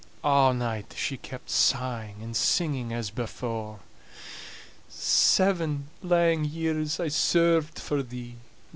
[0.23, 3.81] A' night she kept sighing and singing as before:
[4.89, 8.37] "Seven lang years I served for thee," &c.